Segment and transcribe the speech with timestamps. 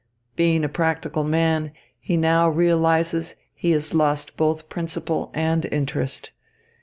[0.35, 6.31] Being a practical man, he now realises he has lost both principal and interest.